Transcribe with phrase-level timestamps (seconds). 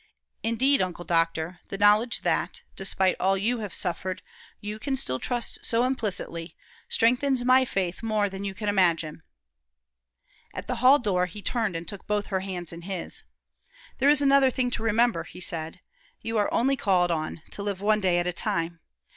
[0.41, 4.23] "Indeed, Uncle Doctor, the knowledge that, despite all you have suffered,
[4.59, 6.55] you can still trust so implicitly,
[6.89, 9.21] strengthens my faith more than you can imagine."
[10.55, 13.25] At the hall door he turned and took both her hands in his:
[13.99, 15.81] "There is another thing to remember," he said.
[16.23, 18.79] "You are only called on to live one day at a time.